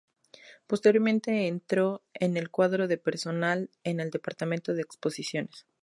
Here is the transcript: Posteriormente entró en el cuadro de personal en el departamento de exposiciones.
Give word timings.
Posteriormente 0.65 1.45
entró 1.45 2.01
en 2.15 2.35
el 2.35 2.49
cuadro 2.49 2.87
de 2.87 2.97
personal 2.97 3.69
en 3.83 3.99
el 3.99 4.09
departamento 4.09 4.73
de 4.73 4.81
exposiciones. 4.81 5.67